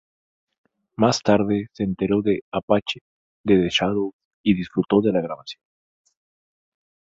[0.95, 3.01] Más tarde, se enteró de "Apache",
[3.43, 5.61] de The Shadows y disfrutó de la grabación.